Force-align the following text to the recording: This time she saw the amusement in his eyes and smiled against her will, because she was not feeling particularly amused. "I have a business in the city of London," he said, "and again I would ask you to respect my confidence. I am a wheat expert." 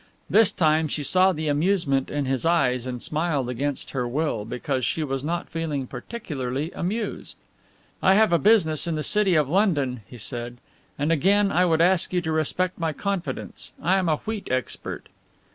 This 0.31 0.51
time 0.51 0.87
she 0.87 1.03
saw 1.03 1.31
the 1.31 1.47
amusement 1.47 2.09
in 2.09 2.25
his 2.25 2.43
eyes 2.43 2.87
and 2.87 3.03
smiled 3.03 3.49
against 3.51 3.91
her 3.91 4.07
will, 4.07 4.45
because 4.45 4.83
she 4.83 5.03
was 5.03 5.23
not 5.23 5.47
feeling 5.47 5.85
particularly 5.85 6.71
amused. 6.71 7.37
"I 8.01 8.15
have 8.15 8.33
a 8.33 8.39
business 8.39 8.87
in 8.87 8.95
the 8.95 9.03
city 9.03 9.35
of 9.35 9.47
London," 9.47 10.01
he 10.07 10.17
said, 10.17 10.57
"and 10.97 11.11
again 11.11 11.51
I 11.51 11.65
would 11.65 11.81
ask 11.81 12.13
you 12.13 12.21
to 12.21 12.31
respect 12.31 12.79
my 12.79 12.93
confidence. 12.93 13.73
I 13.79 13.97
am 13.97 14.09
a 14.09 14.15
wheat 14.17 14.47
expert." 14.49 15.07